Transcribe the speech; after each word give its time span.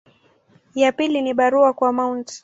Ya 0.75 0.91
pili 0.91 1.21
ni 1.21 1.33
barua 1.33 1.73
kwa 1.73 1.93
Mt. 1.93 2.39